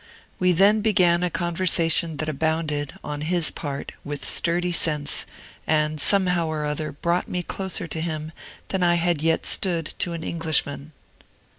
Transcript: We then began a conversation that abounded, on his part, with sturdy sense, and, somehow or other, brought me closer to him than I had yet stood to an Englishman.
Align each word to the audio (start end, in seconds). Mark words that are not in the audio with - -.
We 0.39 0.51
then 0.51 0.81
began 0.81 1.21
a 1.21 1.29
conversation 1.29 2.17
that 2.17 2.27
abounded, 2.27 2.93
on 3.03 3.21
his 3.21 3.51
part, 3.51 3.91
with 4.03 4.25
sturdy 4.25 4.71
sense, 4.71 5.27
and, 5.67 6.01
somehow 6.01 6.47
or 6.47 6.65
other, 6.65 6.91
brought 6.91 7.27
me 7.27 7.43
closer 7.43 7.85
to 7.85 8.01
him 8.01 8.31
than 8.69 8.81
I 8.81 8.95
had 8.95 9.21
yet 9.21 9.45
stood 9.45 9.93
to 9.99 10.13
an 10.13 10.23
Englishman. 10.23 10.93